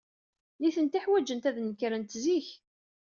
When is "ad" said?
1.49-1.57